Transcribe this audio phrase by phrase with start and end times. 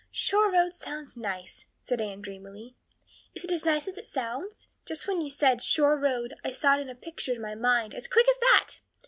[0.09, 2.75] "Shore road sounds nice," said Anne dreamily.
[3.35, 4.69] "Is it as nice as it sounds?
[4.83, 7.93] Just when you said 'shore road' I saw it in a picture in my mind,
[7.93, 8.79] as quick as that!